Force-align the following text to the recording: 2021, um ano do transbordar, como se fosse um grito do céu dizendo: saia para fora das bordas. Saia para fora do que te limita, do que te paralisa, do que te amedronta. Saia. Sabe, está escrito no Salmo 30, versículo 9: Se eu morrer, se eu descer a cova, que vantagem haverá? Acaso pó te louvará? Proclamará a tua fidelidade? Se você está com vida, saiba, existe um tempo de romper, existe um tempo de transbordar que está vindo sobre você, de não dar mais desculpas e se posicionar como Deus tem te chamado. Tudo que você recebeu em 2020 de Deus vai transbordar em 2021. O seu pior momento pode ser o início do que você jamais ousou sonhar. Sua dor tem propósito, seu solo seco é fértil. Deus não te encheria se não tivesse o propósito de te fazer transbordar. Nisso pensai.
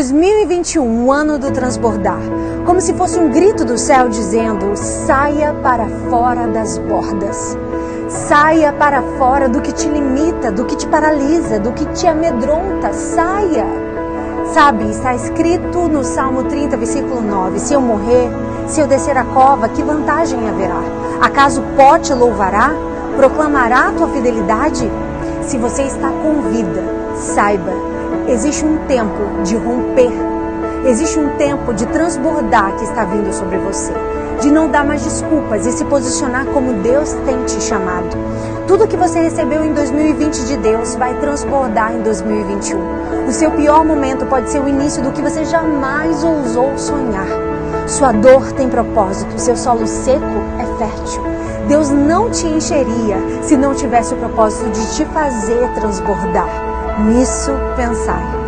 2021, 0.00 0.82
um 0.82 1.12
ano 1.12 1.38
do 1.38 1.50
transbordar, 1.50 2.20
como 2.64 2.80
se 2.80 2.94
fosse 2.94 3.18
um 3.18 3.28
grito 3.28 3.66
do 3.66 3.76
céu 3.76 4.08
dizendo: 4.08 4.74
saia 4.74 5.52
para 5.52 5.86
fora 6.08 6.46
das 6.46 6.78
bordas. 6.78 7.54
Saia 8.08 8.72
para 8.72 9.02
fora 9.18 9.46
do 9.46 9.60
que 9.60 9.72
te 9.72 9.86
limita, 9.90 10.50
do 10.50 10.64
que 10.64 10.74
te 10.74 10.86
paralisa, 10.86 11.60
do 11.60 11.72
que 11.72 11.84
te 11.92 12.06
amedronta. 12.06 12.94
Saia. 12.94 13.66
Sabe, 14.54 14.88
está 14.88 15.14
escrito 15.14 15.86
no 15.86 16.02
Salmo 16.02 16.44
30, 16.44 16.78
versículo 16.78 17.20
9: 17.20 17.58
Se 17.58 17.74
eu 17.74 17.82
morrer, 17.82 18.30
se 18.66 18.80
eu 18.80 18.86
descer 18.86 19.18
a 19.18 19.24
cova, 19.24 19.68
que 19.68 19.82
vantagem 19.82 20.48
haverá? 20.48 20.80
Acaso 21.20 21.62
pó 21.76 21.98
te 21.98 22.14
louvará? 22.14 22.70
Proclamará 23.18 23.88
a 23.88 23.92
tua 23.92 24.08
fidelidade? 24.08 24.90
Se 25.42 25.58
você 25.58 25.82
está 25.82 26.08
com 26.08 26.40
vida, 26.50 26.82
saiba, 27.16 27.90
existe 28.28 28.64
um 28.64 28.78
tempo 28.86 29.42
de 29.42 29.56
romper, 29.56 30.12
existe 30.84 31.18
um 31.18 31.30
tempo 31.36 31.72
de 31.74 31.86
transbordar 31.86 32.76
que 32.76 32.84
está 32.84 33.04
vindo 33.04 33.32
sobre 33.32 33.58
você, 33.58 33.92
de 34.40 34.50
não 34.50 34.68
dar 34.68 34.84
mais 34.84 35.02
desculpas 35.02 35.66
e 35.66 35.72
se 35.72 35.84
posicionar 35.84 36.46
como 36.46 36.74
Deus 36.74 37.12
tem 37.26 37.42
te 37.44 37.60
chamado. 37.60 38.16
Tudo 38.66 38.86
que 38.86 38.96
você 38.96 39.20
recebeu 39.20 39.64
em 39.64 39.72
2020 39.72 40.44
de 40.46 40.56
Deus 40.56 40.94
vai 40.94 41.14
transbordar 41.18 41.92
em 41.92 42.02
2021. 42.02 43.26
O 43.26 43.32
seu 43.32 43.50
pior 43.50 43.84
momento 43.84 44.26
pode 44.26 44.48
ser 44.48 44.60
o 44.60 44.68
início 44.68 45.02
do 45.02 45.10
que 45.12 45.20
você 45.20 45.44
jamais 45.44 46.22
ousou 46.22 46.78
sonhar. 46.78 47.26
Sua 47.88 48.12
dor 48.12 48.52
tem 48.52 48.68
propósito, 48.68 49.38
seu 49.38 49.56
solo 49.56 49.86
seco 49.86 50.24
é 50.58 50.78
fértil. 50.78 51.22
Deus 51.66 51.90
não 51.90 52.30
te 52.30 52.46
encheria 52.46 53.16
se 53.42 53.56
não 53.56 53.74
tivesse 53.74 54.14
o 54.14 54.16
propósito 54.16 54.70
de 54.70 54.94
te 54.94 55.04
fazer 55.06 55.68
transbordar. 55.74 56.69
Nisso 57.06 57.58
pensai. 57.76 58.39